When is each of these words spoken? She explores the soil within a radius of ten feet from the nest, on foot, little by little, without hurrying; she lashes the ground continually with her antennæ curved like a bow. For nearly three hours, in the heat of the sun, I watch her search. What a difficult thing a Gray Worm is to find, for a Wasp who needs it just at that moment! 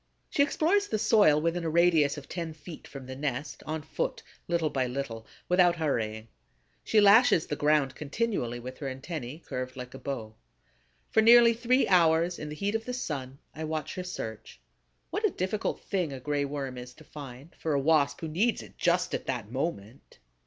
She 0.31 0.41
explores 0.41 0.87
the 0.87 0.97
soil 0.97 1.39
within 1.39 1.63
a 1.63 1.69
radius 1.69 2.17
of 2.17 2.27
ten 2.27 2.55
feet 2.55 2.87
from 2.87 3.05
the 3.05 3.15
nest, 3.15 3.61
on 3.67 3.83
foot, 3.83 4.23
little 4.47 4.71
by 4.71 4.87
little, 4.87 5.27
without 5.47 5.75
hurrying; 5.75 6.27
she 6.83 6.99
lashes 6.99 7.45
the 7.45 7.55
ground 7.55 7.93
continually 7.93 8.59
with 8.59 8.79
her 8.79 8.87
antennæ 8.87 9.45
curved 9.45 9.75
like 9.77 9.93
a 9.93 9.99
bow. 9.99 10.33
For 11.11 11.21
nearly 11.21 11.53
three 11.53 11.87
hours, 11.87 12.39
in 12.39 12.49
the 12.49 12.55
heat 12.55 12.73
of 12.73 12.85
the 12.85 12.95
sun, 12.95 13.37
I 13.53 13.63
watch 13.65 13.93
her 13.93 14.03
search. 14.03 14.59
What 15.11 15.23
a 15.23 15.29
difficult 15.29 15.81
thing 15.81 16.11
a 16.11 16.19
Gray 16.19 16.45
Worm 16.45 16.79
is 16.79 16.95
to 16.95 17.03
find, 17.03 17.53
for 17.59 17.73
a 17.73 17.79
Wasp 17.79 18.21
who 18.21 18.27
needs 18.27 18.63
it 18.63 18.79
just 18.79 19.13
at 19.13 19.27
that 19.27 19.51
moment! 19.51 20.17